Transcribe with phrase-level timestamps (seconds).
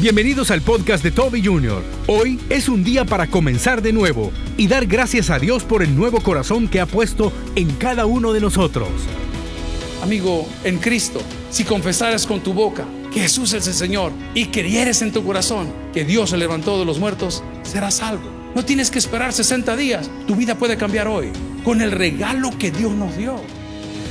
[0.00, 1.82] Bienvenidos al podcast de Toby Jr.
[2.06, 5.94] Hoy es un día para comenzar de nuevo y dar gracias a Dios por el
[5.94, 8.88] nuevo corazón que ha puesto en cada uno de nosotros.
[10.02, 15.02] Amigo, en Cristo, si confesares con tu boca que Jesús es el Señor y creyeres
[15.02, 18.30] en tu corazón que Dios se levantó de los muertos, serás salvo.
[18.54, 21.30] No tienes que esperar 60 días, tu vida puede cambiar hoy
[21.62, 23.36] con el regalo que Dios nos dio.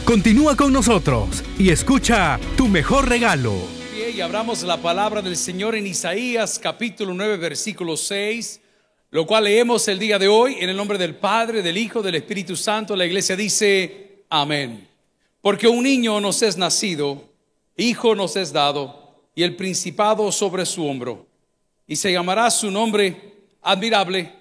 [0.05, 3.78] Continúa con nosotros y escucha tu mejor regalo
[4.15, 8.59] y abramos la palabra del Señor en Isaías capítulo 9 versículo 6,
[9.11, 12.15] lo cual leemos el día de hoy en el nombre del Padre, del Hijo, del
[12.15, 12.95] Espíritu Santo.
[12.95, 14.87] La iglesia dice, amén.
[15.41, 17.23] Porque un niño nos es nacido,
[17.77, 21.27] hijo nos es dado, y el principado sobre su hombro.
[21.85, 24.33] Y se llamará su nombre admirable,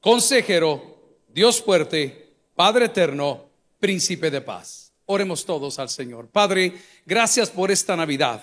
[0.00, 0.96] consejero,
[1.28, 3.44] Dios fuerte, Padre eterno,
[3.78, 4.92] príncipe de paz.
[5.04, 6.28] Oremos todos al Señor.
[6.28, 6.72] Padre,
[7.04, 8.42] gracias por esta Navidad.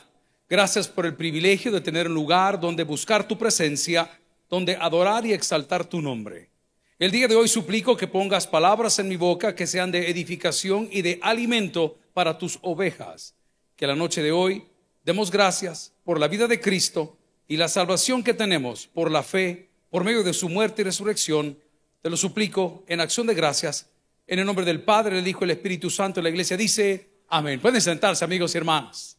[0.50, 4.10] Gracias por el privilegio de tener un lugar donde buscar tu presencia,
[4.50, 6.50] donde adorar y exaltar tu nombre.
[6.98, 10.90] El día de hoy suplico que pongas palabras en mi boca que sean de edificación
[10.92, 13.36] y de alimento para tus ovejas.
[13.76, 14.64] Que la noche de hoy
[15.06, 17.16] demos gracias por la vida de Cristo
[17.48, 21.60] y la salvación que tenemos por la fe, por medio de su muerte y resurrección.
[22.02, 23.86] Te lo suplico en acción de gracias.
[24.26, 27.60] En el nombre del Padre, del Hijo y del Espíritu Santo, la iglesia dice, amén.
[27.60, 29.19] Pueden sentarse, amigos y hermanos.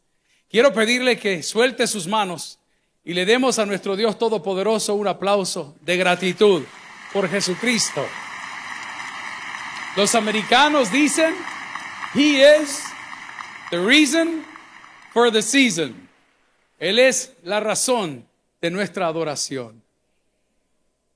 [0.51, 2.59] Quiero pedirle que suelte sus manos
[3.05, 6.65] y le demos a nuestro Dios Todopoderoso un aplauso de gratitud
[7.13, 8.05] por Jesucristo.
[9.97, 11.37] Los americanos dicen,
[12.15, 12.83] He is
[13.71, 14.45] the reason
[15.13, 16.09] for the season.
[16.81, 18.27] Él es la razón
[18.61, 19.81] de nuestra adoración.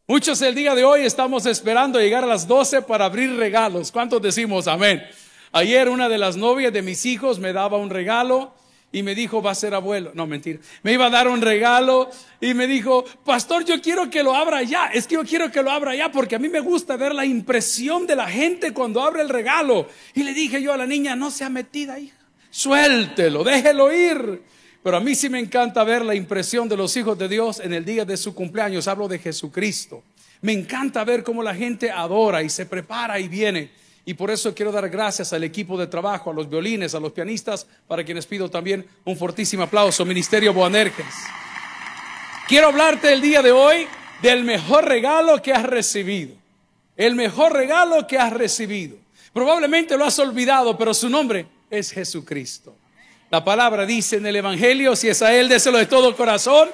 [0.06, 3.90] Muchos el día de hoy estamos esperando llegar a las 12 para abrir regalos.
[3.90, 5.02] ¿Cuántos decimos amén?
[5.50, 8.54] Ayer una de las novias de mis hijos me daba un regalo
[8.94, 10.12] y me dijo, va a ser abuelo.
[10.14, 10.60] No, mentira.
[10.84, 12.08] Me iba a dar un regalo
[12.40, 14.86] y me dijo, pastor, yo quiero que lo abra ya.
[14.86, 17.26] Es que yo quiero que lo abra ya porque a mí me gusta ver la
[17.26, 19.88] impresión de la gente cuando abre el regalo.
[20.14, 22.16] Y le dije yo a la niña, no sea metida, hija.
[22.50, 24.42] Suéltelo, déjelo ir.
[24.84, 27.72] Pero a mí sí me encanta ver la impresión de los hijos de Dios en
[27.72, 28.86] el día de su cumpleaños.
[28.86, 30.04] Hablo de Jesucristo.
[30.40, 33.70] Me encanta ver cómo la gente adora y se prepara y viene.
[34.06, 37.12] Y por eso quiero dar gracias al equipo de trabajo, a los violines, a los
[37.12, 41.06] pianistas, para quienes pido también un fortísimo aplauso, Ministerio Boanerges.
[42.46, 43.86] Quiero hablarte el día de hoy
[44.20, 46.34] del mejor regalo que has recibido.
[46.96, 48.98] El mejor regalo que has recibido.
[49.32, 52.76] Probablemente lo has olvidado, pero su nombre es Jesucristo.
[53.30, 56.68] La palabra dice en el Evangelio, si es a Él, déselo de todo corazón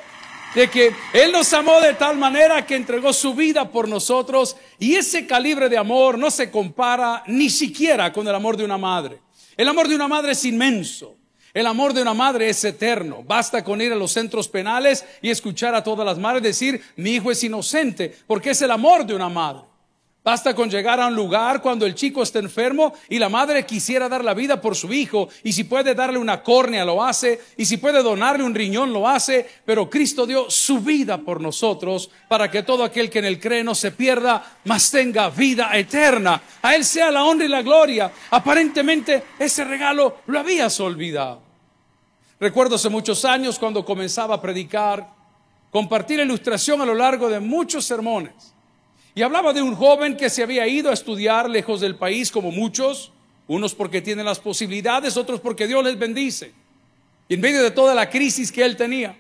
[0.54, 4.96] de que Él nos amó de tal manera que entregó su vida por nosotros y
[4.96, 9.20] ese calibre de amor no se compara ni siquiera con el amor de una madre.
[9.56, 11.16] El amor de una madre es inmenso.
[11.52, 13.24] El amor de una madre es eterno.
[13.24, 17.12] Basta con ir a los centros penales y escuchar a todas las madres decir, mi
[17.12, 19.69] hijo es inocente, porque es el amor de una madre.
[20.22, 24.06] Basta con llegar a un lugar cuando el chico está enfermo y la madre quisiera
[24.06, 27.64] dar la vida por su hijo y si puede darle una córnea lo hace y
[27.64, 32.50] si puede donarle un riñón lo hace, pero Cristo dio su vida por nosotros para
[32.50, 36.42] que todo aquel que en él cree no se pierda, mas tenga vida eterna.
[36.60, 38.12] A él sea la honra y la gloria.
[38.30, 41.40] Aparentemente ese regalo lo habías olvidado.
[42.38, 45.08] Recuerdo hace muchos años cuando comenzaba a predicar,
[45.70, 48.49] compartir ilustración a lo largo de muchos sermones.
[49.14, 52.50] Y hablaba de un joven que se había ido a estudiar lejos del país como
[52.50, 53.12] muchos,
[53.48, 56.52] unos porque tienen las posibilidades, otros porque Dios les bendice.
[57.28, 59.16] Y en medio de toda la crisis que él tenía,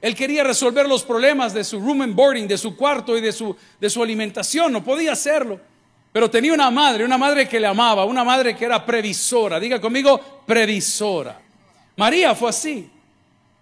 [0.00, 3.32] él quería resolver los problemas de su room and boarding, de su cuarto y de
[3.32, 5.58] su, de su alimentación, no podía hacerlo.
[6.12, 9.58] Pero tenía una madre, una madre que le amaba, una madre que era previsora.
[9.58, 11.40] Diga conmigo, previsora.
[11.96, 12.88] María fue así.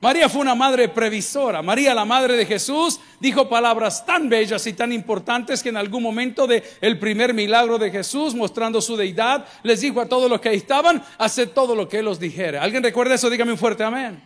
[0.02, 1.62] María fue una madre previsora.
[1.62, 6.02] María, la madre de Jesús, dijo palabras tan bellas y tan importantes que en algún
[6.02, 10.40] momento del el primer milagro de Jesús, mostrando su deidad, les dijo a todos los
[10.40, 12.64] que ahí estaban, haced todo lo que él os dijera.
[12.64, 13.30] ¿Alguien recuerda eso?
[13.30, 14.20] Dígame un fuerte amén.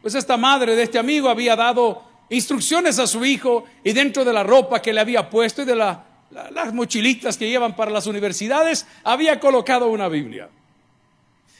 [0.00, 4.32] Pues esta madre de este amigo había dado instrucciones a su hijo y dentro de
[4.32, 8.86] la ropa que le había puesto y de las mochilitas que llevan para las universidades,
[9.02, 10.48] había colocado una Biblia.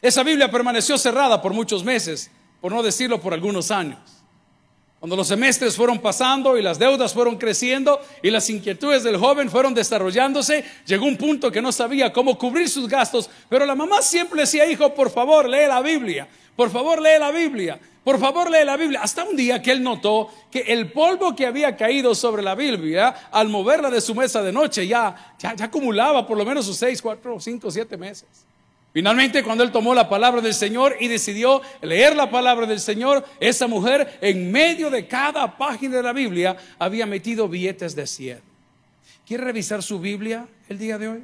[0.01, 2.31] Esa Biblia permaneció cerrada por muchos meses
[2.61, 3.99] por no decirlo por algunos años.
[4.99, 9.51] Cuando los semestres fueron pasando y las deudas fueron creciendo y las inquietudes del joven
[9.51, 14.01] fueron desarrollándose, llegó un punto que no sabía cómo cubrir sus gastos, pero la mamá
[14.01, 16.27] siempre decía, hijo, por favor, lee la Biblia,
[16.57, 19.01] por favor, lee la Biblia, por favor, lee la Biblia.
[19.03, 23.29] Hasta un día que él notó que el polvo que había caído sobre la Biblia,
[23.31, 27.03] al moverla de su mesa de noche, ya, ya, acumulaba por lo menos sus seis,
[27.03, 28.29] cuatro, cinco, siete meses.
[28.97, 33.27] Finalmente, cuando él tomó la palabra del Señor y decidió leer la palabra del Señor,
[33.41, 38.41] esa mujer en medio de cada página de la Biblia había metido billetes de 100.
[39.27, 41.23] ¿Quiere revisar su Biblia el día de hoy?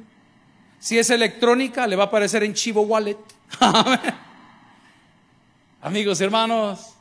[0.77, 3.17] Si es electrónica, le va a aparecer en Chivo Wallet.
[5.81, 6.93] Amigos, hermanos,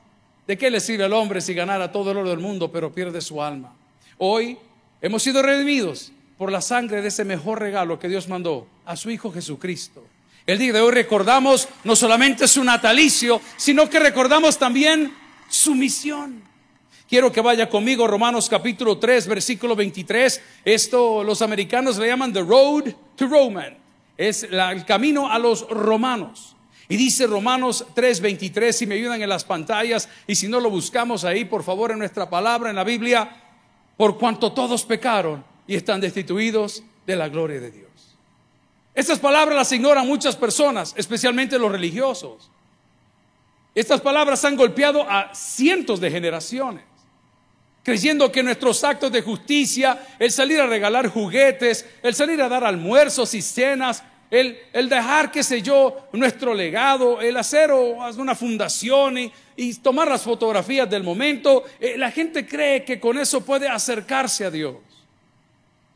[0.46, 3.20] ¿de qué le sirve al hombre si ganara todo el oro del mundo pero pierde
[3.20, 3.74] su alma?
[4.16, 4.56] Hoy
[5.02, 9.10] hemos sido redimidos por la sangre de ese mejor regalo que Dios mandó a su
[9.10, 10.02] Hijo Jesucristo.
[10.44, 15.14] El día de hoy recordamos no solamente su natalicio, sino que recordamos también
[15.48, 16.42] su misión.
[17.08, 20.40] Quiero que vaya conmigo Romanos capítulo 3, versículo 23.
[20.64, 23.76] Esto los americanos le llaman The Road to Roman.
[24.16, 26.56] Es el camino a los romanos.
[26.88, 30.70] Y dice Romanos 3, 23, si me ayudan en las pantallas, y si no lo
[30.70, 33.30] buscamos ahí, por favor, en nuestra palabra, en la Biblia,
[33.96, 37.91] por cuanto todos pecaron y están destituidos de la gloria de Dios.
[38.94, 42.50] Estas palabras las ignoran muchas personas, especialmente los religiosos.
[43.74, 46.84] Estas palabras han golpeado a cientos de generaciones,
[47.82, 52.64] creyendo que nuestros actos de justicia, el salir a regalar juguetes, el salir a dar
[52.64, 59.32] almuerzos y cenas, el, dejar, qué sé yo, nuestro legado, el hacer una fundación y,
[59.56, 64.46] y, tomar las fotografías del momento, eh, la gente cree que con eso puede acercarse
[64.46, 64.76] a Dios.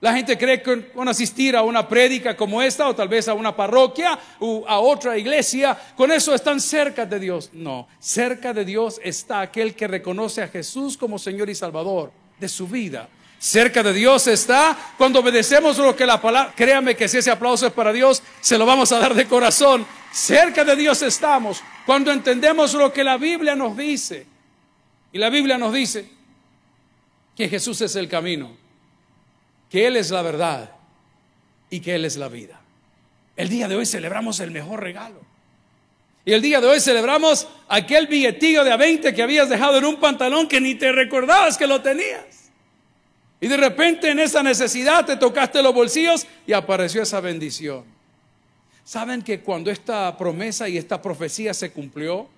[0.07, 3.35] La gente cree que con asistir a una prédica como esta o tal vez a
[3.35, 7.51] una parroquia o a otra iglesia, con eso están cerca de Dios.
[7.53, 12.49] No, cerca de Dios está aquel que reconoce a Jesús como Señor y Salvador de
[12.49, 13.09] su vida.
[13.41, 17.67] Cerca de Dios está cuando obedecemos lo que la palabra, créame que si ese aplauso
[17.67, 19.85] es para Dios, se lo vamos a dar de corazón.
[20.13, 24.25] Cerca de Dios estamos cuando entendemos lo que la Biblia nos dice.
[25.13, 26.09] Y la Biblia nos dice
[27.35, 28.66] que Jesús es el camino
[29.77, 30.71] que Él es la verdad
[31.69, 32.59] y que Él es la vida.
[33.37, 35.21] El día de hoy celebramos el mejor regalo.
[36.25, 39.85] Y el día de hoy celebramos aquel billetillo de a 20 que habías dejado en
[39.85, 42.51] un pantalón que ni te recordabas que lo tenías.
[43.39, 47.85] Y de repente en esa necesidad te tocaste los bolsillos y apareció esa bendición.
[48.83, 52.31] ¿Saben que cuando esta promesa y esta profecía se cumplió,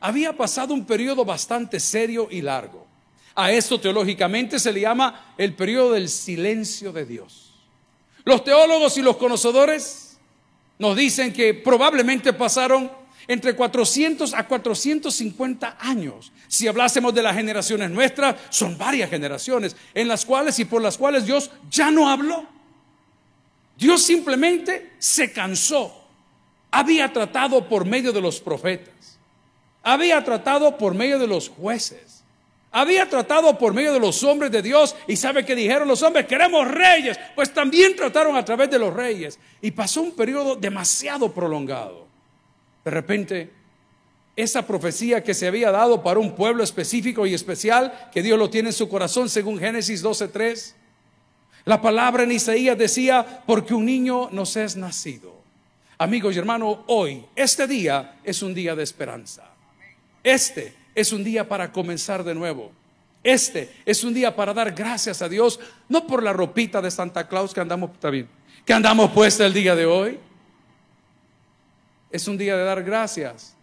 [0.00, 2.87] había pasado un periodo bastante serio y largo?
[3.40, 7.52] A esto teológicamente se le llama el periodo del silencio de Dios.
[8.24, 10.18] Los teólogos y los conocedores
[10.76, 12.90] nos dicen que probablemente pasaron
[13.28, 16.32] entre 400 a 450 años.
[16.48, 20.98] Si hablásemos de las generaciones nuestras, son varias generaciones en las cuales y por las
[20.98, 22.44] cuales Dios ya no habló.
[23.76, 26.08] Dios simplemente se cansó.
[26.72, 29.16] Había tratado por medio de los profetas.
[29.84, 32.18] Había tratado por medio de los jueces.
[32.70, 36.26] Había tratado por medio de los hombres de Dios y sabe que dijeron los hombres,
[36.26, 39.38] queremos reyes, pues también trataron a través de los reyes.
[39.62, 42.06] Y pasó un periodo demasiado prolongado.
[42.84, 43.50] De repente,
[44.36, 48.50] esa profecía que se había dado para un pueblo específico y especial, que Dios lo
[48.50, 50.74] tiene en su corazón según Génesis 12.3,
[51.64, 55.36] la palabra en Isaías decía, porque un niño nos es nacido.
[55.98, 59.50] Amigos y hermanos, hoy, este día es un día de esperanza.
[60.22, 62.72] Este es un día para comenzar de nuevo.
[63.22, 67.28] Este es un día para dar gracias a Dios, no por la ropita de Santa
[67.28, 68.10] Claus que andamos, está
[68.64, 70.18] que andamos puesta el día de hoy.
[72.10, 73.54] Es un día de dar gracias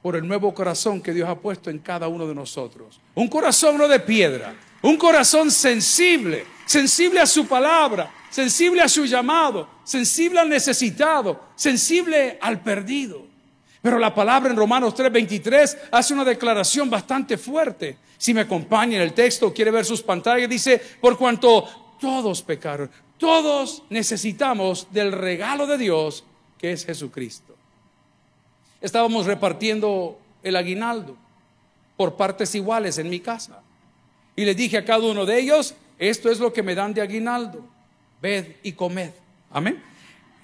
[0.00, 2.98] por el nuevo corazón que Dios ha puesto en cada uno de nosotros.
[3.14, 9.04] Un corazón no de piedra, un corazón sensible, sensible a su palabra, sensible a su
[9.04, 13.26] llamado, sensible al necesitado, sensible al perdido.
[13.88, 17.96] Pero la palabra en Romanos 3:23 hace una declaración bastante fuerte.
[18.18, 22.90] Si me acompaña en el texto, quiere ver sus pantallas, dice, por cuanto todos pecaron,
[23.16, 26.22] todos necesitamos del regalo de Dios
[26.58, 27.56] que es Jesucristo.
[28.82, 31.16] Estábamos repartiendo el aguinaldo
[31.96, 33.62] por partes iguales en mi casa.
[34.36, 37.00] Y le dije a cada uno de ellos, esto es lo que me dan de
[37.00, 37.64] aguinaldo,
[38.20, 39.12] ved y comed.
[39.50, 39.82] Amén.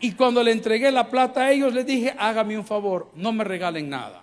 [0.01, 3.45] Y cuando le entregué la plata a ellos, les dije, hágame un favor, no me
[3.45, 4.23] regalen nada.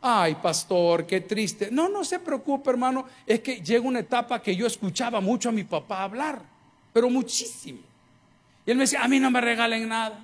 [0.00, 1.68] Ay, pastor, qué triste.
[1.72, 3.06] No, no se preocupe, hermano.
[3.26, 6.42] Es que llega una etapa que yo escuchaba mucho a mi papá hablar,
[6.92, 7.80] pero muchísimo.
[8.64, 10.18] Y él me decía, a mí no me regalen nada.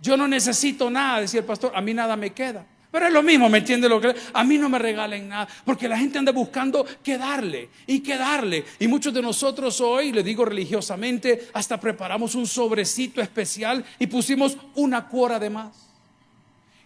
[0.00, 2.66] Yo no necesito nada, decía el pastor, a mí nada me queda.
[2.94, 4.14] Pero es lo mismo, ¿me entiende lo que?
[4.34, 8.16] A mí no me regalen nada, porque la gente anda buscando qué darle y qué
[8.16, 8.64] darle.
[8.78, 14.56] Y muchos de nosotros hoy, le digo religiosamente, hasta preparamos un sobrecito especial y pusimos
[14.76, 15.72] una cuora de más.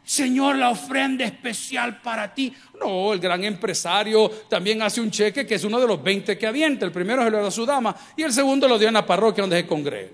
[0.03, 2.55] Señor, la ofrenda especial para ti.
[2.81, 6.47] No, el gran empresario también hace un cheque que es uno de los 20 que
[6.47, 6.87] avienta.
[6.87, 9.05] El primero se lo da a su dama y el segundo lo dio en la
[9.05, 10.13] parroquia donde se congrega.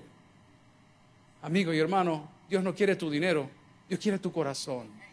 [1.43, 3.49] Amigo y hermano, Dios no quiere tu dinero,
[3.87, 5.04] Dios quiere tu corazón.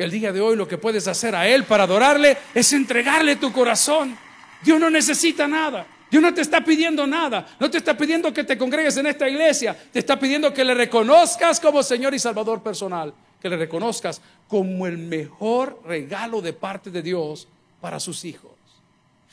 [0.00, 3.52] El día de hoy lo que puedes hacer a Él para adorarle es entregarle tu
[3.52, 4.16] corazón.
[4.62, 5.86] Dios no necesita nada.
[6.10, 7.46] Dios no te está pidiendo nada.
[7.60, 9.76] No te está pidiendo que te congregues en esta iglesia.
[9.92, 13.12] Te está pidiendo que le reconozcas como Señor y Salvador personal.
[13.42, 17.46] Que le reconozcas como el mejor regalo de parte de Dios
[17.82, 18.52] para sus hijos.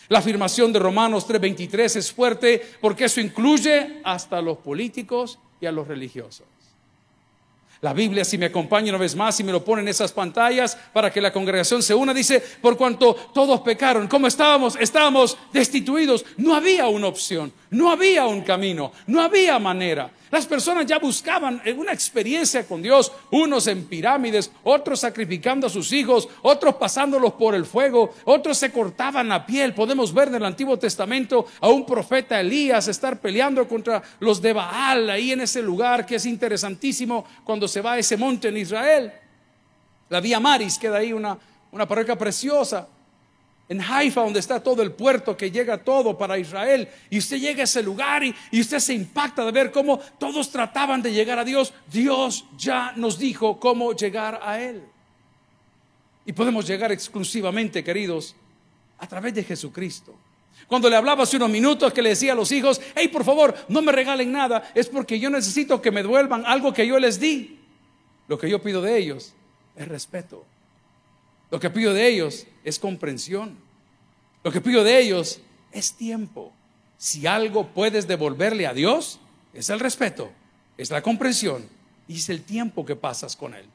[0.10, 5.66] La afirmación de Romanos 3:23 es fuerte porque eso incluye hasta a los políticos y
[5.66, 6.57] a los religiosos.
[7.82, 10.78] La Biblia, si me acompaña una vez más y me lo pone en esas pantallas
[10.94, 14.76] para que la congregación se una, dice, por cuanto todos pecaron, ¿cómo estábamos?
[14.80, 16.26] Estábamos destituidos.
[16.38, 20.10] No había una opción, no había un camino, no había manera.
[20.30, 25.92] Las personas ya buscaban una experiencia con Dios, unos en pirámides, otros sacrificando a sus
[25.94, 29.74] hijos, otros pasándolos por el fuego, otros se cortaban la piel.
[29.74, 34.54] Podemos ver en el Antiguo Testamento a un profeta Elías estar peleando contra los de
[34.54, 38.58] Baal ahí en ese lugar que es interesantísimo cuando se va a ese monte en
[38.58, 39.14] Israel.
[40.10, 41.38] La Vía Maris queda ahí una,
[41.72, 42.88] una parroquia preciosa
[43.70, 47.62] en Haifa, donde está todo el puerto que llega todo para Israel, y usted llega
[47.62, 51.44] a ese lugar y, usted se impacta de ver cómo todos trataban de llegar a
[51.44, 54.84] Dios, Dios ya nos dijo cómo llegar a Él.
[56.26, 58.36] Y podemos llegar exclusivamente, queridos,
[58.98, 60.16] a través de Jesucristo.
[60.68, 63.56] Cuando le hablaba hace unos minutos que le decía a los hijos, hey, por favor,
[63.70, 67.20] no me regalen nada, es porque yo necesito que me devuelvan algo que yo les
[67.20, 67.60] di.
[68.28, 69.34] Lo que yo pido de ellos
[69.76, 70.46] es respeto.
[71.50, 73.58] Lo que pido de ellos es comprensión.
[74.44, 75.40] Lo que pido de ellos
[75.72, 76.52] es tiempo.
[76.98, 79.20] Si algo puedes devolverle a Dios,
[79.54, 80.32] es el respeto,
[80.78, 81.68] es la comprensión
[82.08, 83.66] y es el tiempo que pasas con Él.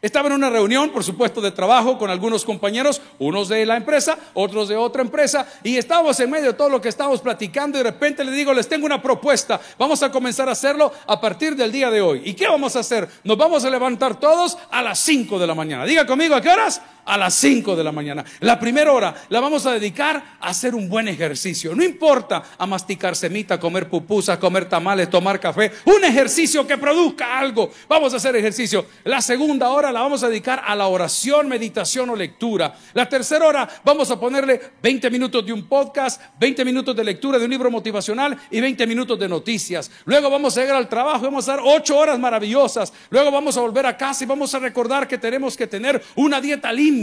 [0.00, 4.16] Estaba en una reunión, por supuesto, de trabajo con algunos compañeros, unos de la empresa,
[4.32, 7.82] otros de otra empresa, y estábamos en medio de todo lo que estábamos platicando y
[7.82, 11.56] de repente le digo, les tengo una propuesta, vamos a comenzar a hacerlo a partir
[11.56, 12.22] del día de hoy.
[12.24, 13.08] ¿Y qué vamos a hacer?
[13.24, 15.84] Nos vamos a levantar todos a las 5 de la mañana.
[15.84, 16.80] Diga conmigo, ¿a qué horas?
[17.08, 18.24] A las 5 de la mañana.
[18.40, 21.74] La primera hora la vamos a dedicar a hacer un buen ejercicio.
[21.74, 25.72] No importa a masticar semita, comer pupusas, comer tamales, tomar café.
[25.86, 27.70] Un ejercicio que produzca algo.
[27.88, 28.84] Vamos a hacer ejercicio.
[29.04, 32.76] La segunda hora la vamos a dedicar a la oración, meditación o lectura.
[32.92, 37.38] La tercera hora vamos a ponerle 20 minutos de un podcast, 20 minutos de lectura
[37.38, 39.90] de un libro motivacional y 20 minutos de noticias.
[40.04, 42.92] Luego vamos a llegar al trabajo y vamos a dar 8 horas maravillosas.
[43.08, 46.38] Luego vamos a volver a casa y vamos a recordar que tenemos que tener una
[46.38, 46.97] dieta limpia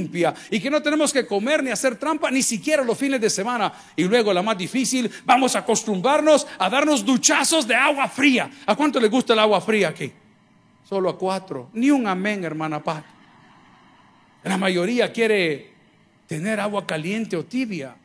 [0.49, 3.71] y que no tenemos que comer ni hacer trampa ni siquiera los fines de semana.
[3.95, 8.49] Y luego la más difícil, vamos a acostumbrarnos a darnos duchazos de agua fría.
[8.65, 10.11] ¿A cuánto le gusta el agua fría aquí?
[10.87, 11.69] Solo a cuatro.
[11.73, 13.03] Ni un amén, hermana Paz.
[14.43, 15.73] La mayoría quiere
[16.27, 17.95] tener agua caliente o tibia.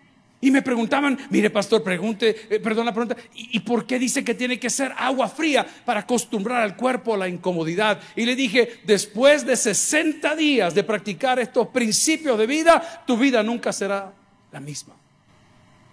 [0.42, 4.24] Y me preguntaban, mire pastor, pregunte, eh, perdón la pregunta, ¿y, ¿y, por qué dice
[4.24, 8.00] que tiene que ser agua fría para acostumbrar al cuerpo a la incomodidad?
[8.16, 13.42] Y le dije, después de 60 días de practicar estos principios de vida, tu vida
[13.42, 14.14] nunca será
[14.50, 14.94] la misma.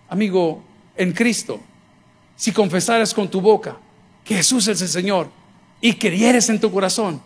[0.08, 0.63] Amigo,
[0.96, 1.60] en Cristo,
[2.38, 3.77] si confesares con tu boca
[4.24, 5.30] que Jesús es el Señor
[5.82, 7.22] y creyeres en tu corazón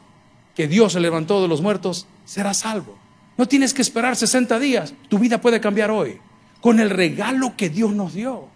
[0.55, 2.97] que Dios se levantó de los muertos, serás salvo.
[3.37, 6.19] No tienes que esperar 60 días, tu vida puede cambiar hoy
[6.61, 8.47] con el regalo que Dios nos dio.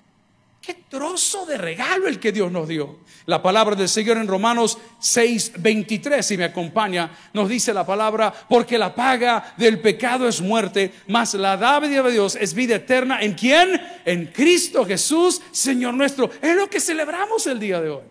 [0.61, 2.97] Qué trozo de regalo el que Dios nos dio.
[3.27, 8.33] La palabra del Señor en Romanos 6, 23, si me acompaña, nos dice la palabra,
[8.49, 13.21] porque la paga del pecado es muerte, mas la dádiva de Dios es vida eterna.
[13.21, 13.79] ¿En quién?
[14.05, 16.31] En Cristo Jesús, Señor nuestro.
[16.41, 18.03] Es lo que celebramos el día de hoy.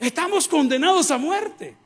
[0.00, 1.76] Estamos condenados a muerte.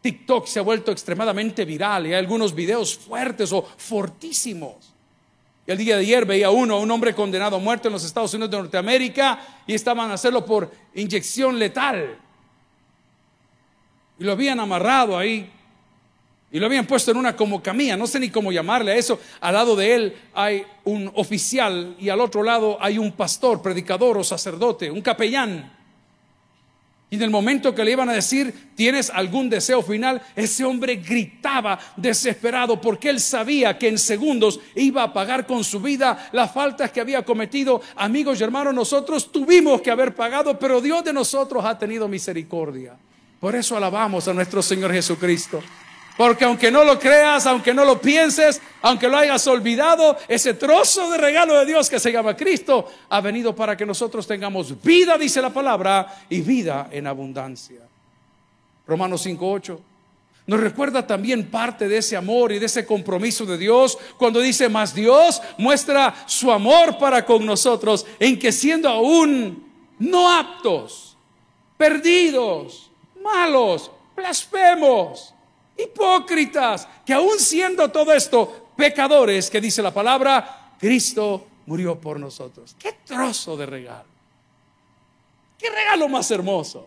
[0.00, 4.93] TikTok se ha vuelto extremadamente viral y hay algunos videos fuertes o fortísimos
[5.66, 8.34] y el día de ayer veía uno, un hombre condenado a muerte en los Estados
[8.34, 12.18] Unidos de Norteamérica y estaban a hacerlo por inyección letal.
[14.18, 15.50] Y lo habían amarrado ahí
[16.52, 19.18] y lo habían puesto en una como camilla, no sé ni cómo llamarle a eso.
[19.40, 24.18] Al lado de él hay un oficial y al otro lado hay un pastor, predicador
[24.18, 25.73] o sacerdote, un capellán.
[27.10, 30.20] Y en el momento que le iban a decir, ¿tienes algún deseo final?
[30.34, 35.80] Ese hombre gritaba desesperado porque él sabía que en segundos iba a pagar con su
[35.80, 37.82] vida las faltas que había cometido.
[37.96, 42.96] Amigos y hermanos, nosotros tuvimos que haber pagado, pero Dios de nosotros ha tenido misericordia.
[43.38, 45.62] Por eso alabamos a nuestro Señor Jesucristo.
[46.16, 51.10] Porque aunque no lo creas, aunque no lo pienses, aunque lo hayas olvidado, ese trozo
[51.10, 55.18] de regalo de Dios que se llama Cristo ha venido para que nosotros tengamos vida,
[55.18, 57.80] dice la palabra, y vida en abundancia.
[58.86, 59.78] Romanos 5.8
[60.46, 64.68] nos recuerda también parte de ese amor y de ese compromiso de Dios cuando dice,
[64.68, 69.66] más Dios muestra su amor para con nosotros en que siendo aún
[69.98, 71.16] no aptos,
[71.78, 72.90] perdidos,
[73.22, 75.33] malos, blasfemos,
[75.76, 82.76] hipócritas, que aún siendo todo esto pecadores, que dice la palabra, Cristo murió por nosotros.
[82.78, 84.08] Qué trozo de regalo.
[85.58, 86.86] Qué regalo más hermoso.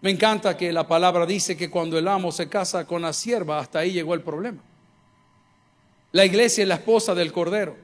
[0.00, 3.58] Me encanta que la palabra dice que cuando el amo se casa con la sierva,
[3.58, 4.62] hasta ahí llegó el problema.
[6.12, 7.76] La iglesia es la esposa del Cordero.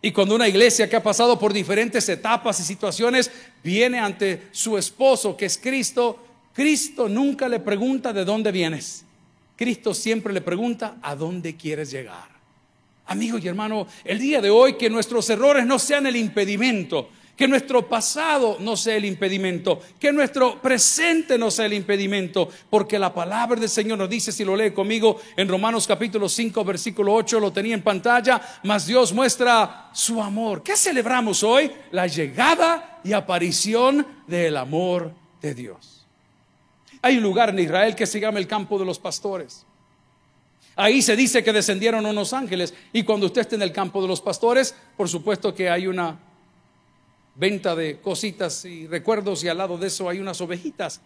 [0.00, 3.30] Y cuando una iglesia que ha pasado por diferentes etapas y situaciones
[3.62, 6.18] viene ante su esposo, que es Cristo,
[6.52, 9.04] Cristo nunca le pregunta de dónde vienes.
[9.56, 12.30] Cristo siempre le pregunta a dónde quieres llegar.
[13.06, 17.48] Amigo y hermano, el día de hoy que nuestros errores no sean el impedimento que
[17.48, 23.12] nuestro pasado no sea el impedimento, que nuestro presente no sea el impedimento, porque la
[23.12, 27.40] palabra del Señor nos dice, si lo lee conmigo, en Romanos capítulo 5, versículo 8,
[27.40, 30.62] lo tenía en pantalla, mas Dios muestra su amor.
[30.62, 31.70] ¿Qué celebramos hoy?
[31.90, 36.01] La llegada y aparición del amor de Dios.
[37.02, 39.66] Hay un lugar en Israel que se llama el campo de los pastores.
[40.76, 44.08] Ahí se dice que descendieron unos ángeles y cuando usted esté en el campo de
[44.08, 46.18] los pastores, por supuesto que hay una
[47.34, 51.00] venta de cositas y recuerdos y al lado de eso hay unas ovejitas,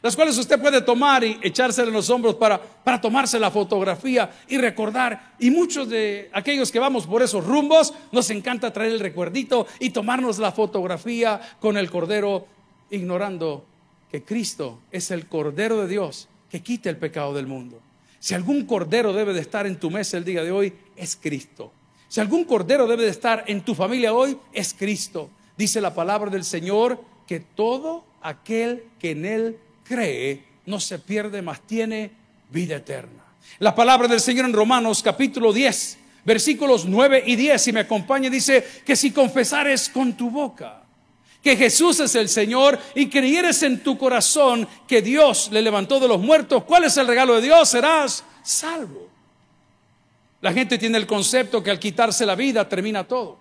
[0.00, 4.30] las cuales usted puede tomar y echársela en los hombros para, para tomarse la fotografía
[4.48, 5.34] y recordar.
[5.38, 9.90] Y muchos de aquellos que vamos por esos rumbos nos encanta traer el recuerdito y
[9.90, 12.46] tomarnos la fotografía con el cordero,
[12.90, 13.66] ignorando
[14.12, 17.80] que Cristo es el cordero de Dios que quita el pecado del mundo.
[18.18, 21.72] Si algún cordero debe de estar en tu mesa el día de hoy, es Cristo.
[22.08, 25.30] Si algún cordero debe de estar en tu familia hoy, es Cristo.
[25.56, 31.40] Dice la palabra del Señor que todo aquel que en Él cree no se pierde,
[31.40, 32.10] más tiene
[32.50, 33.24] vida eterna.
[33.60, 38.28] La palabra del Señor en Romanos capítulo 10, versículos 9 y 10, si me acompaña,
[38.28, 40.81] dice que si confesares con tu boca
[41.42, 46.06] que Jesús es el Señor y creyeres en tu corazón que Dios le levantó de
[46.06, 47.68] los muertos, ¿cuál es el regalo de Dios?
[47.68, 49.08] Serás salvo.
[50.40, 53.38] La gente tiene el concepto que al quitarse la vida termina todo.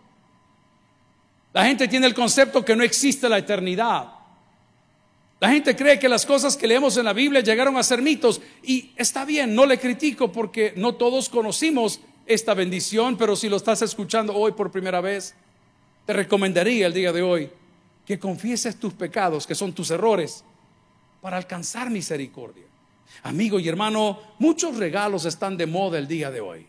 [1.53, 4.07] La gente tiene el concepto que no existe la eternidad.
[5.39, 8.41] La gente cree que las cosas que leemos en la Biblia llegaron a ser mitos
[8.63, 13.57] y está bien, no le critico porque no todos conocimos esta bendición, pero si lo
[13.57, 15.35] estás escuchando hoy por primera vez,
[16.05, 17.49] te recomendaría el día de hoy
[18.05, 20.43] que confieses tus pecados, que son tus errores,
[21.21, 22.65] para alcanzar misericordia.
[23.23, 26.67] Amigo y hermano, muchos regalos están de moda el día de hoy.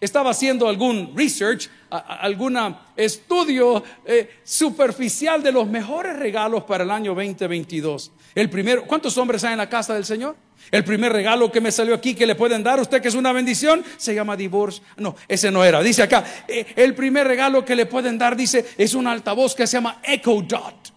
[0.00, 2.56] Estaba haciendo algún research, algún
[2.96, 8.12] estudio eh, superficial de los mejores regalos para el año 2022.
[8.34, 10.36] El primero, ¿cuántos hombres hay en la casa del Señor?
[10.70, 13.14] El primer regalo que me salió aquí que le pueden dar a usted que es
[13.14, 14.84] una bendición se llama divorcio.
[14.96, 15.82] No, ese no era.
[15.82, 19.66] Dice acá, eh, el primer regalo que le pueden dar dice es un altavoz que
[19.66, 20.92] se llama Echo Dot.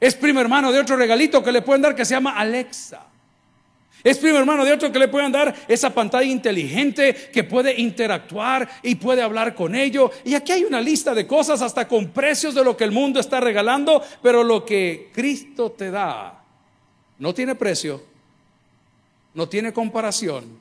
[0.00, 3.06] Es primo hermano de otro regalito que le pueden dar que se llama Alexa.
[4.08, 8.66] Es primo hermano de otro que le puedan dar esa pantalla inteligente que puede interactuar
[8.82, 10.10] y puede hablar con ello.
[10.24, 13.20] Y aquí hay una lista de cosas hasta con precios de lo que el mundo
[13.20, 16.42] está regalando, pero lo que Cristo te da
[17.18, 18.02] no tiene precio,
[19.34, 20.56] no tiene comparación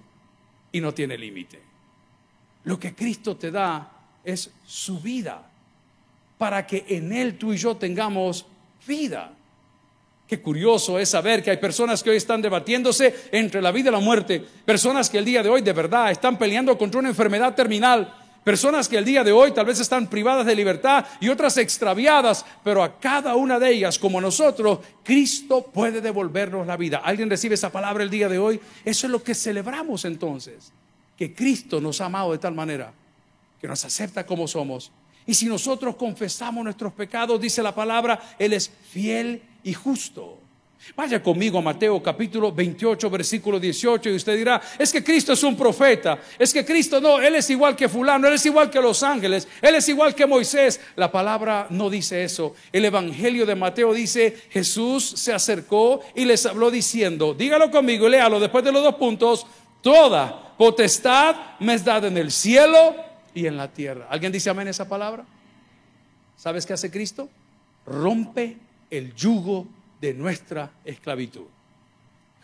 [0.74, 1.62] y no tiene límite.
[2.66, 3.90] Lo que Cristo te da
[4.26, 5.42] es su vida
[6.38, 8.46] para que en Él tú y yo tengamos
[8.86, 9.37] vida.
[10.28, 13.94] Qué curioso es saber que hay personas que hoy están debatiéndose entre la vida y
[13.94, 17.56] la muerte, personas que el día de hoy de verdad están peleando contra una enfermedad
[17.56, 18.13] terminal,
[18.44, 22.46] personas que el día de hoy tal vez están privadas de libertad y otras extraviadas,
[22.62, 27.02] pero a cada una de ellas, como nosotros, Cristo puede devolvernos la vida.
[27.06, 28.60] ¿Alguien recibe esa palabra el día de hoy?
[28.84, 30.74] Eso es lo que celebramos entonces,
[31.18, 32.92] que Cristo nos ha amado de tal manera
[33.60, 34.92] que nos acepta como somos.
[35.28, 40.40] Y si nosotros confesamos nuestros pecados, dice la palabra, Él es fiel y justo.
[40.96, 45.44] Vaya conmigo a Mateo capítulo 28, versículo 18 y usted dirá, es que Cristo es
[45.44, 48.80] un profeta, es que Cristo no, Él es igual que fulano, Él es igual que
[48.80, 50.80] los ángeles, Él es igual que Moisés.
[50.96, 52.56] La palabra no dice eso.
[52.72, 58.12] El Evangelio de Mateo dice, Jesús se acercó y les habló diciendo, dígalo conmigo y
[58.12, 59.46] léalo después de los dos puntos,
[59.82, 63.07] toda potestad me es dada en el cielo
[63.38, 64.08] y en la tierra.
[64.10, 65.23] ¿Alguien dice amén esa palabra?
[66.36, 67.30] ¿Sabes qué hace Cristo?
[67.86, 68.58] Rompe
[68.89, 69.67] el yugo
[70.02, 71.45] de nuestra esclavitud.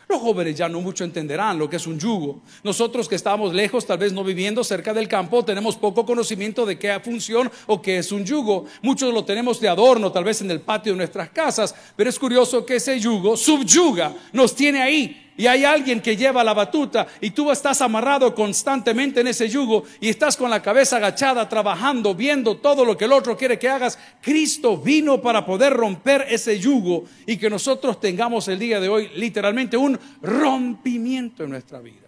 [0.07, 2.41] Los jóvenes ya no mucho entenderán lo que es un yugo.
[2.63, 6.77] Nosotros que estamos lejos, tal vez no viviendo cerca del campo, tenemos poco conocimiento de
[6.77, 8.65] qué función o qué es un yugo.
[8.83, 12.19] Muchos lo tenemos de adorno, tal vez en el patio de nuestras casas, pero es
[12.19, 17.07] curioso que ese yugo subyuga, nos tiene ahí y hay alguien que lleva la batuta
[17.21, 22.13] y tú estás amarrado constantemente en ese yugo y estás con la cabeza agachada trabajando,
[22.13, 26.59] viendo todo lo que el otro quiere que hagas, Cristo vino para poder romper ese
[26.59, 32.07] yugo y que nosotros tengamos el día de hoy literalmente un rompimiento en nuestra vida.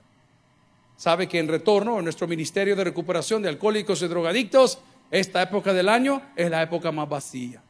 [0.97, 4.79] Sabe que en retorno a nuestro ministerio de recuperación de alcohólicos y drogadictos,
[5.11, 7.61] esta época del año es la época más vacía.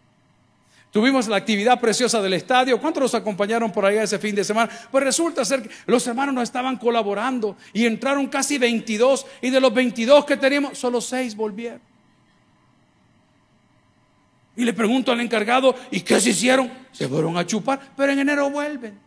[0.95, 2.79] Tuvimos la actividad preciosa del estadio.
[2.79, 4.71] ¿Cuántos nos acompañaron por allá ese fin de semana?
[4.89, 9.59] Pues resulta ser que los hermanos no estaban colaborando y entraron casi 22 y de
[9.59, 11.81] los 22 que teníamos, solo 6 volvieron.
[14.55, 16.71] Y le pregunto al encargado, ¿y qué se hicieron?
[16.93, 18.97] Se fueron a chupar, pero en enero vuelven.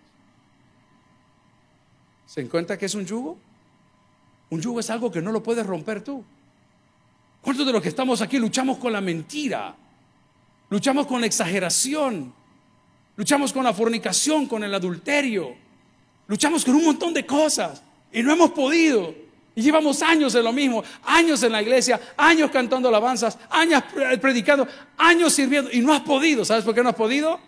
[2.26, 3.38] ¿Se encuentra que es un yugo?
[4.50, 6.22] Un yugo es algo que no lo puedes romper tú.
[7.40, 9.74] ¿Cuántos de los que estamos aquí luchamos con la mentira?
[10.70, 12.32] Luchamos con la exageración.
[13.16, 15.54] Luchamos con la fornicación, con el adulterio.
[16.26, 19.14] Luchamos con un montón de cosas y no hemos podido.
[19.54, 23.82] Llevamos años en lo mismo, años en la iglesia, años cantando alabanzas, años
[24.20, 26.44] predicando, años sirviendo y no has podido.
[26.44, 27.40] ¿Sabes por qué no has podido?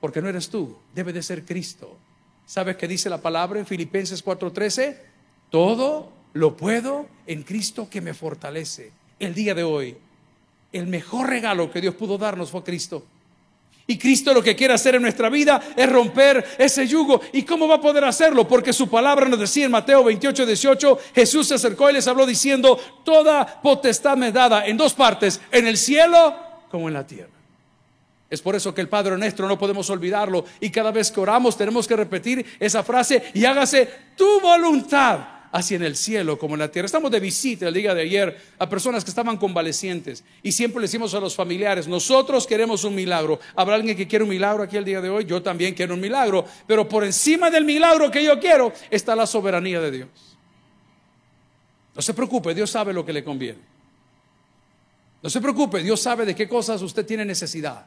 [0.00, 1.98] Porque no eres tú, debe de ser Cristo.
[2.46, 4.96] ¿Sabes qué dice la palabra en Filipenses 4:13?
[5.50, 8.92] Todo lo puedo en Cristo que me fortalece.
[9.18, 9.96] El día de hoy
[10.72, 13.04] el mejor regalo que Dios pudo darnos fue Cristo.
[13.90, 17.22] Y Cristo lo que quiere hacer en nuestra vida es romper ese yugo.
[17.32, 18.46] ¿Y cómo va a poder hacerlo?
[18.46, 22.26] Porque su palabra nos decía en Mateo 28, 18, Jesús se acercó y les habló
[22.26, 26.36] diciendo, toda potestad me dada en dos partes, en el cielo
[26.70, 27.30] como en la tierra.
[28.28, 31.56] Es por eso que el Padre nuestro no podemos olvidarlo y cada vez que oramos
[31.56, 36.60] tenemos que repetir esa frase y hágase tu voluntad así en el cielo como en
[36.60, 36.86] la tierra.
[36.86, 40.86] Estamos de visita el día de ayer a personas que estaban convalecientes y siempre le
[40.86, 43.40] decimos a los familiares, nosotros queremos un milagro.
[43.54, 45.24] ¿Habrá alguien que quiere un milagro aquí el día de hoy?
[45.24, 49.26] Yo también quiero un milagro, pero por encima del milagro que yo quiero está la
[49.26, 50.08] soberanía de Dios.
[51.94, 53.58] No se preocupe, Dios sabe lo que le conviene.
[55.20, 57.86] No se preocupe, Dios sabe de qué cosas usted tiene necesidad.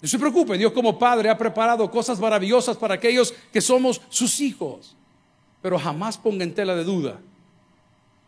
[0.00, 4.40] No se preocupe, Dios como Padre ha preparado cosas maravillosas para aquellos que somos sus
[4.40, 4.96] hijos.
[5.62, 7.20] Pero jamás ponga en tela de duda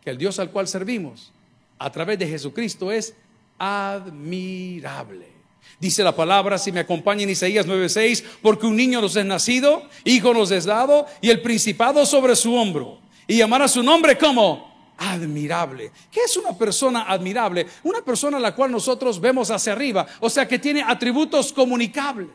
[0.03, 1.31] que el Dios al cual servimos
[1.79, 3.15] a través de Jesucristo es
[3.57, 5.33] admirable.
[5.79, 9.87] Dice la palabra, si me acompaña en Isaías 9:6, porque un niño nos es nacido,
[10.03, 14.71] hijo nos es dado, y el principado sobre su hombro, y llamará su nombre como
[14.97, 15.91] admirable.
[16.11, 17.67] ¿Qué es una persona admirable?
[17.83, 22.29] Una persona a la cual nosotros vemos hacia arriba, o sea que tiene atributos comunicables.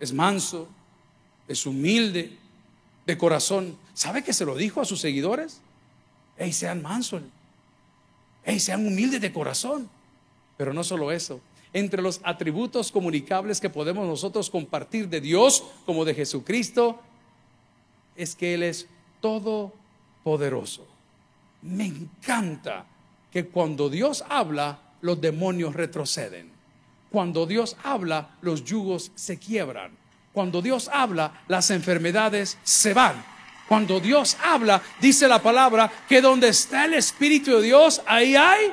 [0.00, 0.68] Es manso,
[1.46, 2.38] es humilde,
[3.08, 3.78] de corazón.
[3.94, 5.62] ¿Sabe que se lo dijo a sus seguidores?
[6.36, 7.22] Hey, sean mansos.
[8.44, 9.88] Hey, sean humildes de corazón.
[10.58, 11.40] Pero no solo eso.
[11.72, 17.00] Entre los atributos comunicables que podemos nosotros compartir de Dios como de Jesucristo,
[18.14, 18.86] es que Él es
[19.22, 20.86] todopoderoso.
[21.62, 22.84] Me encanta
[23.32, 26.50] que cuando Dios habla, los demonios retroceden.
[27.10, 29.92] Cuando Dios habla, los yugos se quiebran.
[30.38, 33.24] Cuando Dios habla, las enfermedades se van.
[33.66, 38.72] Cuando Dios habla, dice la palabra que donde está el Espíritu de Dios, ahí hay.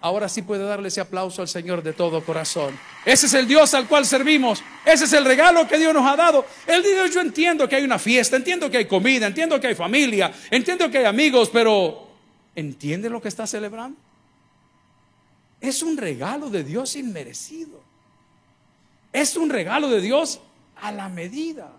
[0.00, 2.78] Ahora sí puede darle ese aplauso al Señor de todo corazón.
[3.04, 4.62] Ese es el Dios al cual servimos.
[4.84, 6.46] Ese es el regalo que Dios nos ha dado.
[6.64, 9.74] El día yo entiendo que hay una fiesta, entiendo que hay comida, entiendo que hay
[9.74, 12.06] familia, entiendo que hay amigos, pero
[12.54, 13.98] ¿entiende lo que está celebrando?
[15.60, 17.82] Es un regalo de Dios inmerecido.
[19.12, 20.40] Es un regalo de Dios
[20.80, 21.70] a la medida.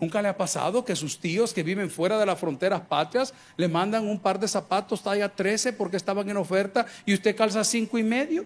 [0.00, 3.66] ¿Nunca le ha pasado que sus tíos que viven fuera de las fronteras patrias le
[3.66, 7.96] mandan un par de zapatos talla 13 porque estaban en oferta y usted calza cinco
[7.96, 8.44] y medio?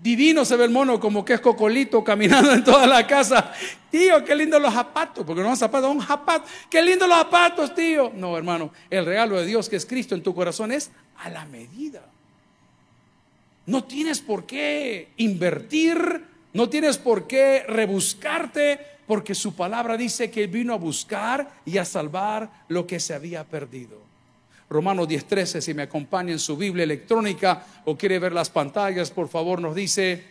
[0.00, 3.52] Divino se ve el mono como que es cocolito caminando en toda la casa.
[3.90, 6.48] Tío, qué lindo los zapatos, porque no son zapatos, son zapatos.
[6.70, 8.12] Qué lindo los zapatos, tío.
[8.14, 11.44] No, hermano, el regalo de Dios que es Cristo en tu corazón es a la
[11.46, 12.02] medida.
[13.66, 20.46] No tienes por qué invertir no tienes por qué rebuscarte porque su palabra dice que
[20.46, 23.98] vino a buscar y a salvar lo que se había perdido.
[24.68, 29.28] Romanos 10:13, si me acompaña en su Biblia electrónica o quiere ver las pantallas, por
[29.28, 30.22] favor nos dice,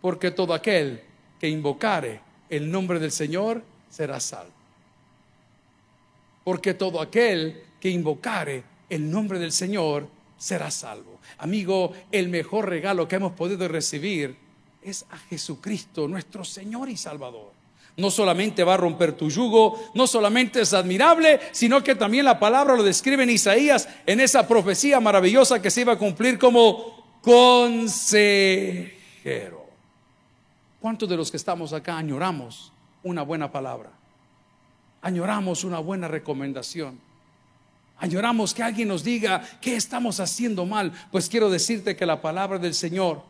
[0.00, 1.02] porque todo aquel
[1.38, 4.52] que invocare el nombre del Señor será salvo.
[6.42, 11.20] Porque todo aquel que invocare el nombre del Señor será salvo.
[11.38, 14.45] Amigo, el mejor regalo que hemos podido recibir
[14.90, 17.52] es a Jesucristo, nuestro Señor y Salvador.
[17.96, 22.38] No solamente va a romper tu yugo, no solamente es admirable, sino que también la
[22.38, 27.18] palabra lo describe en Isaías, en esa profecía maravillosa que se iba a cumplir como
[27.22, 28.94] consejero.
[30.80, 32.72] ¿Cuántos de los que estamos acá añoramos
[33.06, 33.90] una buena palabra.
[35.00, 36.98] Añoramos una buena recomendación.
[37.98, 40.92] Añoramos que alguien nos diga qué estamos haciendo mal.
[41.12, 43.22] Pues quiero decirte que la palabra del Señor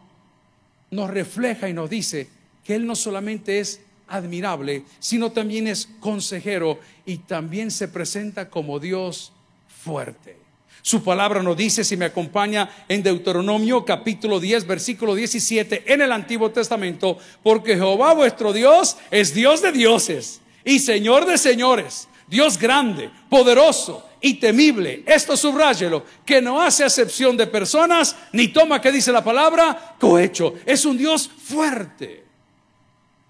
[0.90, 2.28] nos refleja y nos dice
[2.64, 8.78] que Él no solamente es admirable, sino también es consejero y también se presenta como
[8.78, 9.32] Dios
[9.68, 10.36] fuerte.
[10.82, 16.12] Su palabra nos dice, si me acompaña en Deuteronomio capítulo 10, versículo 17, en el
[16.12, 22.58] Antiguo Testamento, porque Jehová vuestro Dios es Dios de dioses y Señor de señores, Dios
[22.58, 25.02] grande, poderoso y temible.
[25.06, 30.54] Esto subráyelo, que no hace acepción de personas, ni toma, que dice la palabra, cohecho.
[30.64, 32.24] Es un Dios fuerte.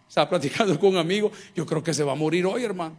[0.09, 2.97] Estaba platicando con un amigo, yo creo que se va a morir hoy, hermano.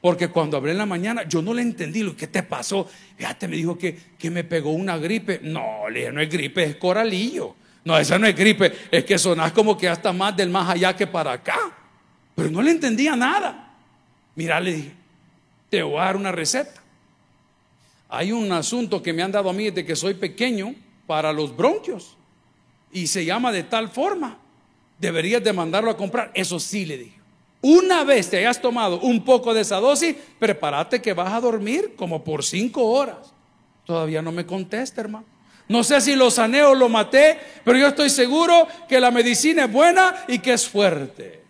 [0.00, 2.88] Porque cuando hablé en la mañana, yo no le entendí lo que te pasó.
[3.16, 5.40] Fíjate, me dijo que, que me pegó una gripe.
[5.42, 7.54] No, le dije, no es gripe, es coralillo.
[7.84, 10.94] No, esa no es gripe, es que sonás como que hasta más del más allá
[10.94, 11.58] que para acá.
[12.34, 13.74] Pero no le entendía nada.
[14.34, 14.92] Mira, le dije,
[15.70, 16.82] te voy a dar una receta.
[18.08, 20.74] Hay un asunto que me han dado a mí desde que soy pequeño
[21.06, 22.16] para los bronquios.
[22.90, 24.38] Y se llama de tal forma.
[24.98, 26.30] Deberías de mandarlo a comprar.
[26.34, 27.18] Eso sí, le dije.
[27.60, 31.94] Una vez te hayas tomado un poco de esa dosis, prepárate que vas a dormir
[31.96, 33.32] como por cinco horas.
[33.84, 35.26] Todavía no me contesta, hermano.
[35.68, 39.64] No sé si lo sané o lo maté, pero yo estoy seguro que la medicina
[39.64, 41.42] es buena y que es fuerte.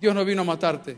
[0.00, 0.96] Dios no vino a matarte,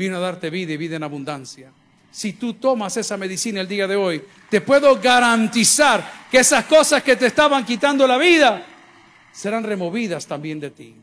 [0.00, 1.70] vino a darte vida y vida en abundancia.
[2.10, 7.02] Si tú tomas esa medicina el día de hoy, te puedo garantizar que esas cosas
[7.02, 8.64] que te estaban quitando la vida
[9.30, 10.94] serán removidas también de ti.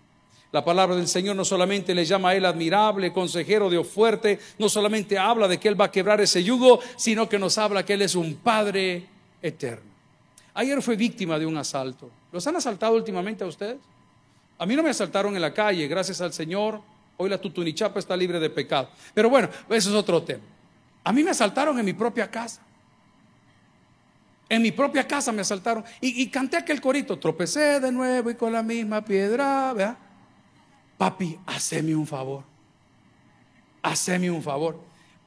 [0.51, 4.67] La palabra del Señor no solamente le llama a Él admirable, consejero, Dios fuerte, no
[4.67, 7.93] solamente habla de que Él va a quebrar ese yugo, sino que nos habla que
[7.93, 9.05] Él es un Padre
[9.43, 9.91] eterno.
[10.55, 12.09] Ayer fue víctima de un asalto.
[12.31, 13.77] ¿Los han asaltado últimamente a ustedes?
[14.57, 16.81] A mí no me asaltaron en la calle, gracias al Señor.
[17.17, 18.89] Hoy la tutunichapa está libre de pecado.
[19.13, 20.43] Pero bueno, eso es otro tema.
[21.03, 22.61] A mí me asaltaron en mi propia casa.
[24.49, 25.83] En mi propia casa me asaltaron.
[25.99, 29.97] Y, canté aquel corito, tropecé de nuevo y con la misma piedra, ¿verdad?
[30.97, 32.43] papi, haceme un favor,
[33.83, 34.79] haceme un favor,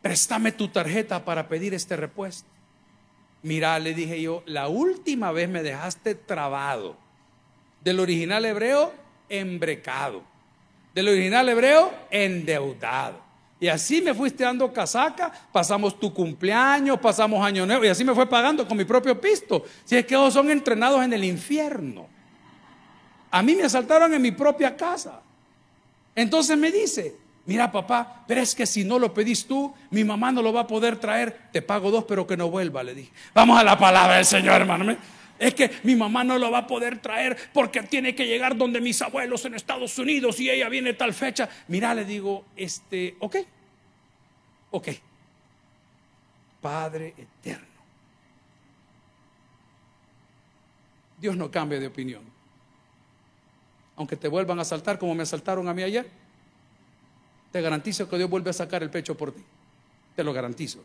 [0.02, 2.48] préstame tu tarjeta para pedir este repuesto.
[3.42, 6.96] Mira, le dije yo, la última vez me dejaste trabado.
[7.82, 8.92] Del original hebreo,
[9.30, 10.22] embrecado.
[10.94, 13.30] Del original hebreo, endeudado.
[13.60, 18.14] Y así me fuiste dando casaca, pasamos tu cumpleaños, pasamos año nuevo, y así me
[18.14, 19.64] fue pagando con mi propio pisto.
[19.84, 22.08] Si es que ellos son entrenados en el infierno.
[23.30, 25.20] A mí me asaltaron en mi propia casa.
[26.14, 30.32] Entonces me dice, mira papá, pero es que si no lo pedís tú, mi mamá
[30.32, 33.12] no lo va a poder traer, te pago dos, pero que no vuelva, le dije.
[33.34, 34.96] Vamos a la palabra del Señor, hermano.
[35.40, 38.80] Es que mi mamá no lo va a poder traer porque tiene que llegar donde
[38.80, 41.48] mis abuelos en Estados Unidos y ella viene tal fecha.
[41.66, 43.36] Mira, le digo, este, ok,
[44.70, 44.88] ok.
[46.60, 47.66] Padre eterno.
[51.18, 52.40] Dios no cambia de opinión
[54.00, 56.08] aunque te vuelvan a asaltar como me asaltaron a mí ayer,
[57.52, 59.44] te garantizo que Dios vuelve a sacar el pecho por ti.
[60.16, 60.82] Te lo garantizo.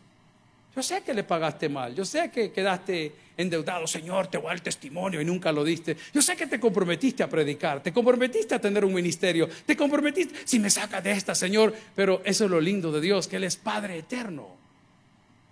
[0.75, 4.61] Yo sé que le pagaste mal, yo sé que quedaste endeudado, Señor, te voy el
[4.61, 5.95] testimonio y nunca lo diste.
[6.13, 10.35] Yo sé que te comprometiste a predicar, te comprometiste a tener un ministerio, te comprometiste,
[10.43, 13.45] si me saca de esta, Señor, pero eso es lo lindo de Dios, que Él
[13.45, 14.49] es Padre eterno.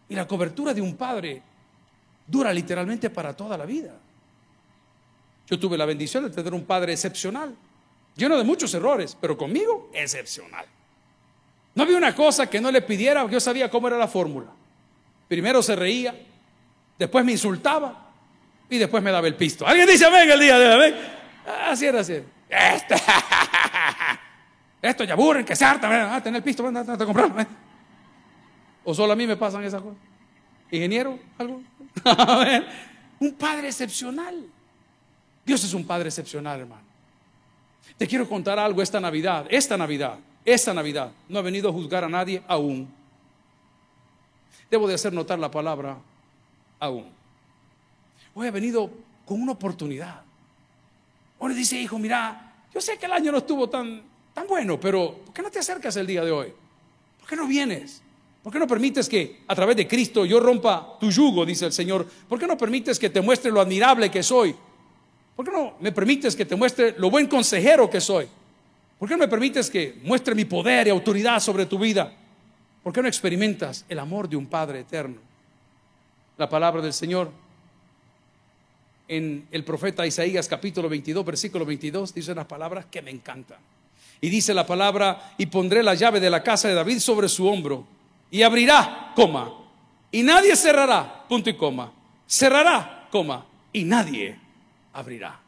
[0.10, 1.42] Y la cobertura de un Padre
[2.28, 3.94] dura literalmente para toda la vida.
[5.50, 7.56] Yo tuve la bendición de tener un padre excepcional,
[8.16, 10.66] lleno de muchos errores, pero conmigo excepcional.
[11.76, 14.48] No había una cosa que no le pidiera, yo sabía cómo era la fórmula.
[15.28, 16.16] Primero se reía,
[16.98, 18.12] después me insultaba
[18.70, 19.66] y después me daba el pisto.
[19.66, 20.96] ¿Alguien dice amén el día de hoy?
[21.70, 22.22] Así era, así.
[22.50, 22.96] Este,
[24.82, 27.46] esto ya aburren, que se harta, tener el pisto, a comprarlo.
[28.84, 29.98] O solo a mí me pasan esas cosas.
[30.72, 31.62] Ingeniero, algo.
[33.20, 34.44] un padre excepcional.
[35.46, 36.84] Dios es un Padre excepcional, hermano.
[37.98, 41.12] Te quiero contar algo esta Navidad, esta Navidad, esta Navidad.
[41.28, 42.92] No ha venido a juzgar a nadie aún.
[44.74, 46.00] Debo de hacer notar la palabra
[46.80, 47.06] aún.
[48.34, 48.90] Hoy ha venido
[49.24, 50.24] con una oportunidad.
[51.38, 54.02] Hoy dice, hijo, mira, yo sé que el año no estuvo tan,
[54.34, 56.52] tan bueno, pero ¿por qué no te acercas el día de hoy?
[57.20, 58.02] ¿Por qué no vienes?
[58.42, 61.72] ¿Por qué no permites que a través de Cristo yo rompa tu yugo, dice el
[61.72, 62.08] Señor?
[62.28, 64.56] ¿Por qué no permites que te muestre lo admirable que soy?
[65.36, 68.26] ¿Por qué no me permites que te muestre lo buen consejero que soy?
[68.98, 72.12] ¿Por qué no me permites que muestre mi poder y autoridad sobre tu vida?
[72.84, 75.18] ¿Por qué no experimentas el amor de un Padre eterno?
[76.38, 77.32] La palabra del Señor
[79.08, 83.60] en el profeta Isaías capítulo 22, versículo 22, dice unas palabras que me encantan.
[84.20, 87.48] Y dice la palabra, y pondré la llave de la casa de David sobre su
[87.48, 87.86] hombro,
[88.32, 89.54] y abrirá, coma,
[90.12, 91.92] y nadie cerrará, punto y coma.
[92.28, 94.38] Cerrará, coma, y nadie
[94.94, 95.40] abrirá.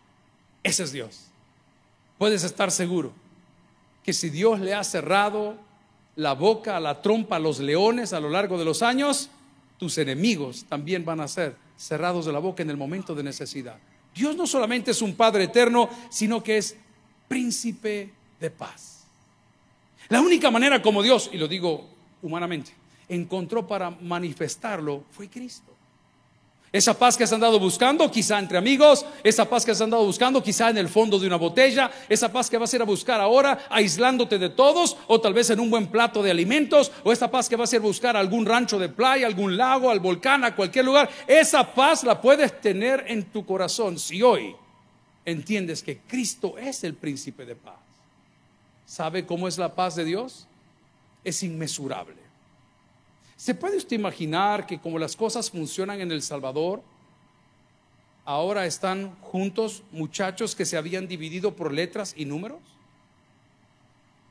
[0.62, 1.28] Ese es Dios.
[2.17, 3.12] Puedes estar seguro
[4.04, 5.64] que si Dios le ha cerrado
[6.15, 9.30] la boca, la trompa a los leones a lo largo de los años,
[9.78, 13.78] tus enemigos también van a ser cerrados de la boca en el momento de necesidad.
[14.13, 16.78] Dios no solamente es un Padre eterno, sino que es
[17.28, 19.04] príncipe de paz.
[20.08, 21.89] La única manera como Dios, y lo digo
[22.21, 22.71] humanamente,
[23.10, 25.75] encontró para manifestarlo fue Cristo.
[26.76, 30.44] Esa paz que has andado buscando, quizá entre amigos, esa paz que has andado buscando,
[30.44, 33.22] quizá en el fondo de una botella, esa paz que vas a ir a buscar
[33.22, 37.32] ahora, aislándote de todos, o tal vez en un buen plato de alimentos, o esa
[37.32, 40.02] paz que vas a ir a buscar a algún rancho de playa, algún lago, al
[40.02, 44.54] volcán, a cualquier lugar, esa paz la puedes tener en tu corazón si hoy
[45.24, 47.80] entiendes que Cristo es el príncipe de paz.
[48.86, 50.46] ¿Sabe cómo es la paz de Dios?
[51.24, 52.25] Es inmesurable.
[53.38, 56.82] ¿Se puede usted imaginar que como las cosas funcionan en El Salvador,
[58.24, 62.60] ahora están juntos muchachos que se habían dividido por letras y números?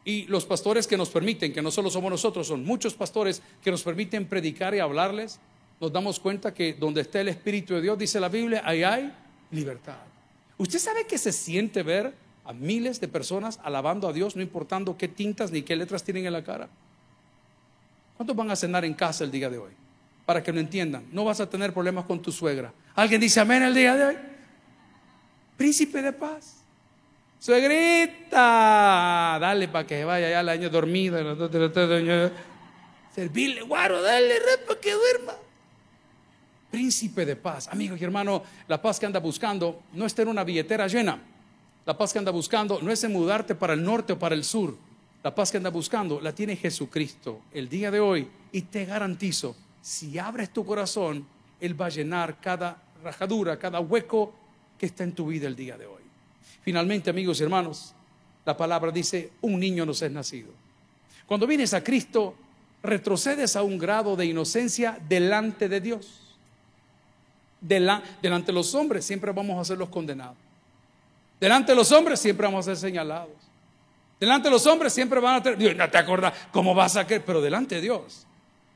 [0.07, 3.71] Y los pastores que nos permiten, que no solo somos nosotros, son muchos pastores que
[3.71, 5.39] nos permiten predicar y hablarles,
[5.81, 9.13] nos damos cuenta que donde está el Espíritu de Dios, dice la Biblia, ahí hay
[9.51, 9.99] libertad.
[10.59, 12.15] ¿Usted sabe que se siente ver
[12.45, 16.27] a miles de personas alabando a Dios, no importando qué tintas ni qué letras tienen
[16.27, 16.69] en la cara?
[18.17, 19.73] ¿Cuántos van a cenar en casa el día de hoy?
[20.25, 21.05] Para que lo entiendan.
[21.13, 22.73] No vas a tener problemas con tu suegra.
[22.95, 24.17] ¿Alguien dice amén el día de hoy?
[25.57, 26.57] Príncipe de paz.
[27.39, 28.39] Suegrita,
[29.41, 31.19] dale para que vaya ya el año dormido.
[33.15, 35.35] Servirle, guaro, dale red para que duerma.
[36.71, 37.69] Príncipe de paz.
[37.69, 41.21] Amigo y hermano, la paz que anda buscando no está en una billetera llena.
[41.85, 44.43] La paz que anda buscando no es en mudarte para el norte o para el
[44.43, 44.77] sur.
[45.25, 49.57] La paz que anda buscando la tiene Jesucristo el día de hoy y te garantizo,
[49.81, 51.27] si abres tu corazón,
[51.59, 54.35] Él va a llenar cada rajadura, cada hueco
[54.79, 56.03] que está en tu vida el día de hoy.
[56.61, 57.95] Finalmente, amigos y hermanos,
[58.45, 60.51] la palabra dice, un niño nos es nacido.
[61.25, 62.35] Cuando vienes a Cristo,
[62.83, 66.21] retrocedes a un grado de inocencia delante de Dios.
[67.63, 70.37] delante de los hombres siempre vamos a ser los condenados.
[71.41, 73.54] Delante de los hombres siempre vamos a ser señalados.
[74.19, 77.07] Delante de los hombres siempre van a tener, Dios, no te acuerdas cómo vas a
[77.07, 78.27] creer, pero delante de Dios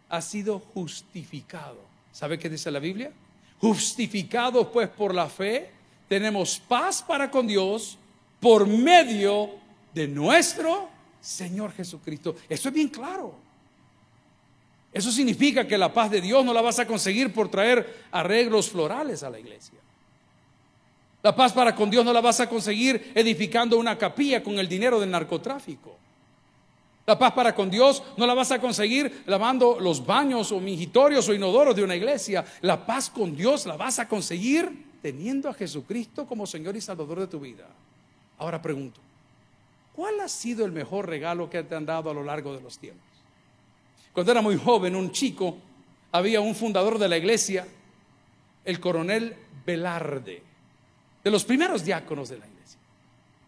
[0.08, 1.78] ha sido justificado.
[2.12, 3.12] ¿Sabe qué dice la Biblia?
[3.60, 5.70] Justificados pues por la fe,
[6.08, 7.98] tenemos paz para con Dios
[8.40, 9.50] por medio
[9.94, 10.88] de nuestro
[11.20, 12.36] Señor Jesucristo.
[12.48, 13.34] Eso es bien claro.
[14.92, 18.70] Eso significa que la paz de Dios no la vas a conseguir por traer arreglos
[18.70, 19.78] florales a la iglesia.
[21.22, 24.68] La paz para con Dios no la vas a conseguir edificando una capilla con el
[24.68, 25.96] dinero del narcotráfico.
[27.06, 31.28] La paz para con Dios no la vas a conseguir lavando los baños o mingitorios
[31.28, 32.44] o inodoros de una iglesia.
[32.60, 37.20] La paz con Dios la vas a conseguir teniendo a Jesucristo como Señor y Salvador
[37.20, 37.66] de tu vida.
[38.38, 39.00] Ahora pregunto,
[39.96, 42.78] ¿cuál ha sido el mejor regalo que te han dado a lo largo de los
[42.78, 43.08] tiempos?
[44.12, 45.56] Cuando era muy joven, un chico,
[46.12, 47.66] había un fundador de la iglesia,
[48.64, 50.47] el coronel Velarde
[51.22, 52.58] de los primeros diáconos de la iglesia.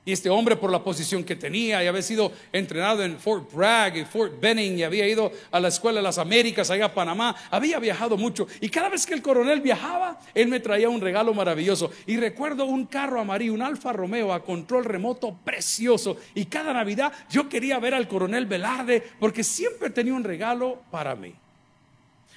[0.02, 3.98] Y este hombre, por la posición que tenía y había sido entrenado en Fort Bragg
[3.98, 7.36] y Fort Benning y había ido a la Escuela de las Américas, allá a Panamá,
[7.50, 8.48] había viajado mucho.
[8.62, 11.90] Y cada vez que el coronel viajaba, él me traía un regalo maravilloso.
[12.06, 16.16] Y recuerdo un carro amarillo, un Alfa Romeo a control remoto precioso.
[16.34, 21.14] Y cada Navidad yo quería ver al coronel Velarde porque siempre tenía un regalo para
[21.14, 21.34] mí.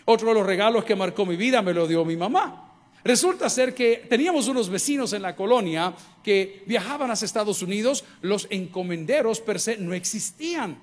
[0.04, 2.63] Otro de los regalos que marcó mi vida me lo dio mi mamá.
[3.04, 8.48] Resulta ser que teníamos unos vecinos en la colonia que viajaban hacia Estados Unidos, los
[8.50, 10.82] encomenderos per se no existían.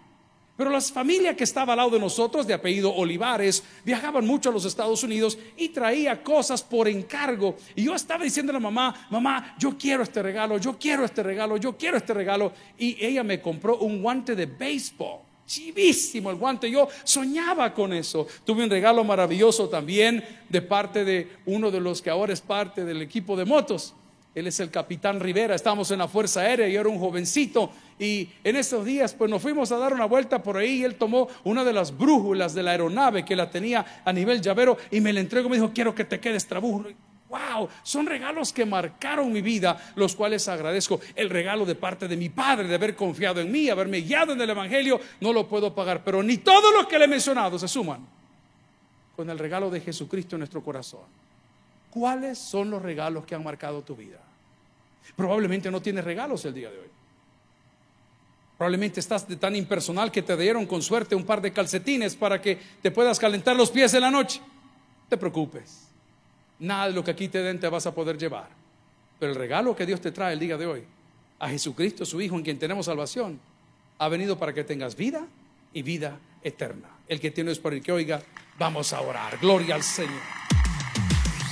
[0.54, 4.52] Pero las familias que estaba al lado de nosotros, de apellido Olivares, viajaban mucho a
[4.52, 7.56] los Estados Unidos y traía cosas por encargo.
[7.74, 11.22] Y yo estaba diciendo a la mamá, mamá, yo quiero este regalo, yo quiero este
[11.22, 12.52] regalo, yo quiero este regalo.
[12.76, 16.70] Y ella me compró un guante de béisbol chivísimo el guante.
[16.70, 18.26] Yo soñaba con eso.
[18.44, 22.84] Tuve un regalo maravilloso también de parte de uno de los que ahora es parte
[22.84, 23.94] del equipo de motos.
[24.32, 27.70] Él es el capitán Rivera, estábamos en la Fuerza Aérea y era un jovencito.
[27.98, 30.94] Y en esos días, pues nos fuimos a dar una vuelta por ahí y él
[30.94, 35.00] tomó una de las brújulas de la aeronave que la tenía a nivel llavero y
[35.00, 35.48] me la entregó.
[35.48, 36.84] Me dijo, quiero que te quedes trabujo
[37.30, 41.00] wow, son regalos que marcaron mi vida, los cuales agradezco.
[41.14, 44.40] El regalo de parte de mi padre, de haber confiado en mí, haberme guiado en
[44.40, 47.68] el Evangelio, no lo puedo pagar, pero ni todo lo que le he mencionado se
[47.68, 48.06] suman
[49.14, 51.02] con el regalo de Jesucristo en nuestro corazón.
[51.90, 54.18] ¿Cuáles son los regalos que han marcado tu vida?
[55.16, 56.88] Probablemente no tienes regalos el día de hoy.
[58.56, 62.40] Probablemente estás de tan impersonal que te dieron con suerte un par de calcetines para
[62.40, 64.40] que te puedas calentar los pies en la noche.
[64.40, 65.89] No te preocupes.
[66.60, 68.48] Nada de lo que aquí te den te vas a poder llevar.
[69.18, 70.84] Pero el regalo que Dios te trae el día de hoy,
[71.38, 73.40] a Jesucristo, su Hijo, en quien tenemos salvación,
[73.98, 75.26] ha venido para que tengas vida
[75.72, 76.88] y vida eterna.
[77.08, 78.22] El que tiene es por el que oiga,
[78.58, 79.38] vamos a orar.
[79.38, 80.39] Gloria al Señor.